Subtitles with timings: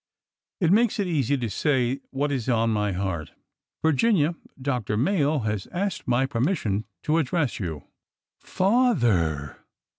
[0.59, 3.33] It makes it easy to say what is on my heart.
[3.83, 4.97] Virginia, Dr.
[4.97, 7.83] Mayo has asked my permission to address you."
[8.39, 9.57] Father!"